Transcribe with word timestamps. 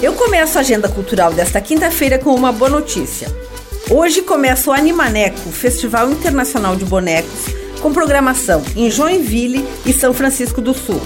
Eu 0.00 0.12
começo 0.12 0.56
a 0.56 0.60
agenda 0.60 0.88
cultural 0.88 1.32
desta 1.32 1.60
quinta-feira 1.60 2.20
com 2.20 2.32
uma 2.32 2.52
boa 2.52 2.70
notícia. 2.70 3.26
Hoje 3.90 4.22
começa 4.22 4.70
o 4.70 4.72
Animaneco, 4.72 5.50
Festival 5.50 6.08
Internacional 6.08 6.76
de 6.76 6.84
Bonecos, 6.84 7.46
com 7.80 7.92
programação 7.92 8.62
em 8.76 8.88
Joinville 8.88 9.66
e 9.84 9.92
São 9.92 10.14
Francisco 10.14 10.60
do 10.60 10.72
Sul. 10.72 11.02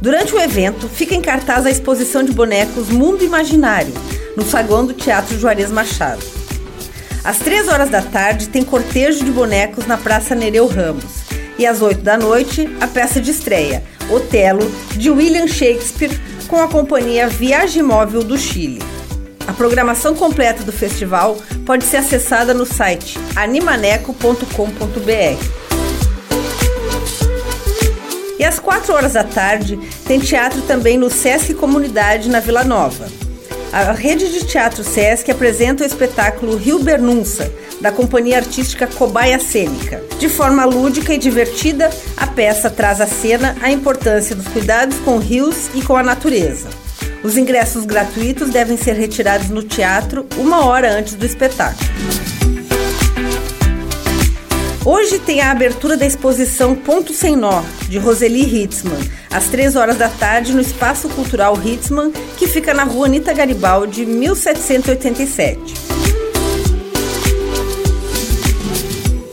Durante 0.00 0.32
o 0.32 0.40
evento, 0.40 0.88
fica 0.88 1.16
em 1.16 1.20
cartaz 1.20 1.66
a 1.66 1.70
exposição 1.70 2.22
de 2.22 2.30
bonecos 2.30 2.90
Mundo 2.90 3.24
Imaginário, 3.24 3.92
no 4.36 4.44
saguão 4.44 4.86
do 4.86 4.94
Teatro 4.94 5.36
Juarez 5.36 5.72
Machado. 5.72 6.22
Às 7.24 7.38
três 7.38 7.66
horas 7.66 7.90
da 7.90 8.02
tarde, 8.02 8.48
tem 8.48 8.62
cortejo 8.62 9.24
de 9.24 9.32
bonecos 9.32 9.84
na 9.84 9.96
Praça 9.96 10.32
Nereu 10.32 10.68
Ramos. 10.68 11.21
E 11.58 11.66
às 11.66 11.82
oito 11.82 12.02
da 12.02 12.16
noite, 12.16 12.68
a 12.80 12.86
peça 12.86 13.20
de 13.20 13.30
estreia, 13.30 13.82
Otelo, 14.10 14.70
de 14.96 15.10
William 15.10 15.46
Shakespeare, 15.46 16.18
com 16.48 16.60
a 16.60 16.68
companhia 16.68 17.28
Viagem 17.28 17.82
Móvel 17.82 18.24
do 18.24 18.36
Chile. 18.36 18.82
A 19.46 19.52
programação 19.52 20.14
completa 20.14 20.62
do 20.62 20.72
festival 20.72 21.36
pode 21.66 21.84
ser 21.84 21.98
acessada 21.98 22.54
no 22.54 22.64
site 22.64 23.18
animaneco.com.br. 23.34 25.62
E 28.38 28.44
às 28.44 28.58
4 28.58 28.92
horas 28.92 29.12
da 29.12 29.24
tarde 29.24 29.78
tem 30.06 30.18
teatro 30.18 30.62
também 30.62 30.98
no 30.98 31.10
Sesc 31.10 31.54
Comunidade 31.54 32.28
na 32.28 32.40
Vila 32.40 32.64
Nova. 32.64 33.06
A 33.72 33.92
rede 33.92 34.30
de 34.30 34.44
teatro 34.44 34.84
Sesc 34.84 35.30
apresenta 35.30 35.82
o 35.82 35.86
espetáculo 35.86 36.58
Rio 36.58 36.78
Bernunça, 36.80 37.50
da 37.80 37.90
companhia 37.90 38.36
artística 38.36 38.86
Cobaia 38.86 39.40
Cênica. 39.40 40.02
De 40.18 40.28
forma 40.28 40.66
lúdica 40.66 41.14
e 41.14 41.18
divertida, 41.18 41.88
a 42.14 42.26
peça 42.26 42.68
traz 42.68 43.00
à 43.00 43.06
cena 43.06 43.56
a 43.62 43.72
importância 43.72 44.36
dos 44.36 44.46
cuidados 44.48 44.98
com 44.98 45.16
rios 45.16 45.70
e 45.74 45.80
com 45.80 45.96
a 45.96 46.02
natureza. 46.02 46.68
Os 47.24 47.38
ingressos 47.38 47.86
gratuitos 47.86 48.50
devem 48.50 48.76
ser 48.76 48.92
retirados 48.92 49.48
no 49.48 49.62
teatro 49.62 50.26
uma 50.36 50.66
hora 50.66 50.92
antes 50.92 51.14
do 51.14 51.24
espetáculo. 51.24 51.88
Hoje 54.84 55.20
tem 55.20 55.40
a 55.40 55.52
abertura 55.52 55.96
da 55.96 56.04
exposição 56.04 56.74
Ponto 56.74 57.12
Sem 57.12 57.36
Nó, 57.36 57.62
de 57.88 57.98
Roseli 57.98 58.42
Hitzmann, 58.42 58.98
às 59.30 59.44
3 59.44 59.76
horas 59.76 59.96
da 59.96 60.08
tarde 60.08 60.52
no 60.52 60.60
Espaço 60.60 61.08
Cultural 61.08 61.56
Hitzmann, 61.56 62.10
que 62.36 62.48
fica 62.48 62.74
na 62.74 62.82
rua 62.82 63.06
Anita 63.06 63.32
Garibaldi, 63.32 64.04
1787. 64.04 65.60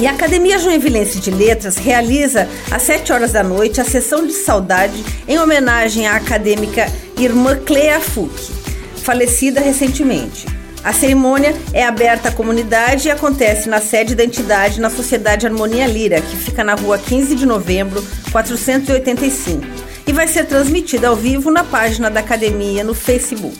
E 0.00 0.06
a 0.06 0.12
Academia 0.12 0.58
Joinvilense 0.58 1.20
de 1.20 1.30
Letras 1.30 1.76
realiza 1.76 2.48
às 2.70 2.80
7 2.82 3.12
horas 3.12 3.32
da 3.32 3.42
noite 3.42 3.82
a 3.82 3.84
sessão 3.84 4.26
de 4.26 4.32
saudade 4.32 5.04
em 5.28 5.38
homenagem 5.38 6.06
à 6.06 6.16
acadêmica 6.16 6.90
irmã 7.18 7.54
Clea 7.56 8.00
Fuch, 8.00 8.50
falecida 8.96 9.60
recentemente. 9.60 10.53
A 10.84 10.92
cerimônia 10.92 11.54
é 11.72 11.82
aberta 11.82 12.28
à 12.28 12.32
comunidade 12.32 13.08
e 13.08 13.10
acontece 13.10 13.70
na 13.70 13.80
sede 13.80 14.14
da 14.14 14.22
entidade 14.22 14.82
na 14.82 14.90
Sociedade 14.90 15.46
Harmonia 15.46 15.86
Lira, 15.86 16.20
que 16.20 16.36
fica 16.36 16.62
na 16.62 16.74
rua 16.74 16.98
15 16.98 17.34
de 17.34 17.46
novembro, 17.46 18.06
485, 18.30 19.62
e 20.06 20.12
vai 20.12 20.28
ser 20.28 20.44
transmitida 20.44 21.08
ao 21.08 21.16
vivo 21.16 21.50
na 21.50 21.64
página 21.64 22.10
da 22.10 22.20
academia 22.20 22.84
no 22.84 22.92
Facebook. 22.92 23.56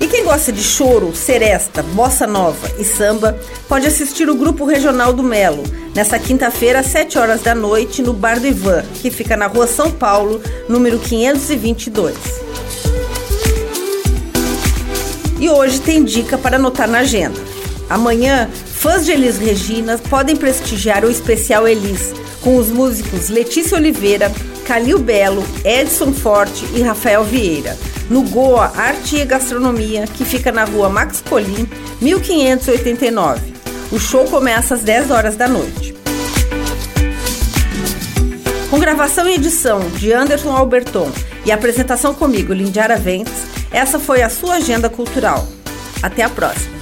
E 0.00 0.06
quem 0.06 0.24
gosta 0.24 0.50
de 0.50 0.62
choro, 0.62 1.14
seresta, 1.14 1.82
bossa 1.82 2.26
nova 2.26 2.72
e 2.78 2.84
samba, 2.84 3.38
pode 3.68 3.86
assistir 3.86 4.30
o 4.30 4.34
Grupo 4.34 4.64
Regional 4.64 5.12
do 5.12 5.22
Melo, 5.22 5.62
nesta 5.94 6.18
quinta-feira 6.18 6.80
às 6.80 6.86
7 6.86 7.18
horas 7.18 7.42
da 7.42 7.54
noite, 7.54 8.00
no 8.00 8.14
Bar 8.14 8.40
do 8.40 8.46
Ivan, 8.46 8.82
que 8.94 9.10
fica 9.10 9.36
na 9.36 9.46
rua 9.46 9.66
São 9.66 9.90
Paulo, 9.90 10.40
número 10.70 10.98
522. 10.98 12.47
E 15.38 15.48
hoje 15.48 15.80
tem 15.80 16.02
dica 16.02 16.36
para 16.36 16.56
anotar 16.56 16.88
na 16.88 16.98
agenda. 16.98 17.38
Amanhã, 17.88 18.50
fãs 18.52 19.04
de 19.04 19.12
Elis 19.12 19.38
Regina 19.38 19.98
podem 20.10 20.36
prestigiar 20.36 21.04
o 21.04 21.10
especial 21.10 21.66
Elis 21.66 22.12
com 22.42 22.56
os 22.56 22.68
músicos 22.68 23.28
Letícia 23.28 23.76
Oliveira, 23.76 24.30
Calil 24.66 24.98
Belo, 24.98 25.44
Edson 25.64 26.12
Forte 26.12 26.64
e 26.74 26.82
Rafael 26.82 27.24
Vieira, 27.24 27.76
no 28.10 28.22
Goa 28.22 28.72
Arte 28.76 29.16
e 29.16 29.24
Gastronomia, 29.24 30.06
que 30.06 30.24
fica 30.24 30.52
na 30.52 30.64
rua 30.64 30.88
Max 30.88 31.22
Colim, 31.26 31.68
1589. 32.00 33.54
O 33.90 33.98
show 33.98 34.24
começa 34.24 34.74
às 34.74 34.82
10 34.82 35.10
horas 35.10 35.36
da 35.36 35.48
noite. 35.48 35.94
Com 38.68 38.78
gravação 38.78 39.26
e 39.26 39.34
edição 39.34 39.80
de 39.96 40.12
Anderson 40.12 40.50
Alberton 40.54 41.10
e 41.46 41.50
apresentação 41.50 42.12
comigo, 42.12 42.52
Lindiara 42.52 42.96
Ventes, 42.98 43.32
essa 43.70 43.98
foi 43.98 44.22
a 44.22 44.28
sua 44.28 44.54
agenda 44.54 44.88
cultural. 44.88 45.46
Até 46.02 46.22
a 46.22 46.28
próxima! 46.28 46.77